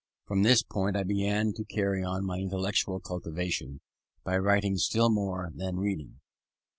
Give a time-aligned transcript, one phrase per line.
[0.25, 3.81] From this point I began to carry on my intellectual cultivation
[4.23, 6.19] by writing still more than by reading.